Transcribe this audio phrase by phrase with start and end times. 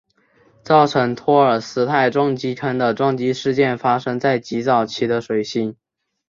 [0.63, 5.77] 造成托尔斯泰撞击坑的撞击事件发生在极早期的水星。